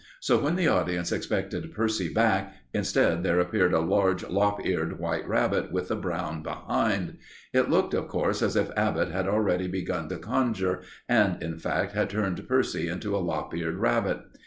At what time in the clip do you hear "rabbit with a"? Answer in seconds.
5.27-5.95